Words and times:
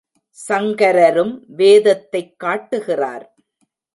சங்கரரும் 0.47 1.43
வேதத்தைக் 1.47 2.39
காட்டுகிறார். 2.39 3.35